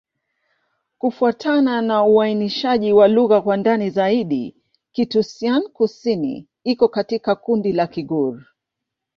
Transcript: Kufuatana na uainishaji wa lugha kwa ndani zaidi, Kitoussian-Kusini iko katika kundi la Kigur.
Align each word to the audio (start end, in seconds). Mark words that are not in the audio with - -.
Kufuatana 0.97 1.81
na 1.81 2.03
uainishaji 2.05 2.93
wa 2.93 3.07
lugha 3.07 3.41
kwa 3.41 3.57
ndani 3.57 3.89
zaidi, 3.89 4.55
Kitoussian-Kusini 4.93 6.47
iko 6.63 6.87
katika 6.87 7.35
kundi 7.35 7.73
la 7.73 7.87
Kigur. 7.87 8.41